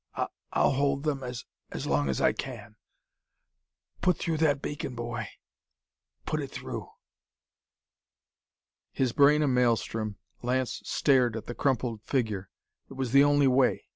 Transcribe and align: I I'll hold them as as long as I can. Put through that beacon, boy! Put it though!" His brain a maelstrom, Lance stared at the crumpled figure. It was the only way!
I 0.15 0.25
I'll 0.51 0.71
hold 0.71 1.03
them 1.03 1.21
as 1.21 1.45
as 1.71 1.85
long 1.85 2.09
as 2.09 2.19
I 2.19 2.33
can. 2.33 2.75
Put 4.01 4.17
through 4.17 4.37
that 4.37 4.59
beacon, 4.59 4.95
boy! 4.95 5.27
Put 6.25 6.41
it 6.41 6.57
though!" 6.65 6.93
His 8.91 9.13
brain 9.13 9.43
a 9.43 9.47
maelstrom, 9.47 10.15
Lance 10.41 10.81
stared 10.85 11.35
at 11.37 11.45
the 11.45 11.53
crumpled 11.53 12.01
figure. 12.01 12.49
It 12.89 12.93
was 12.95 13.11
the 13.11 13.23
only 13.23 13.45
way! 13.45 13.83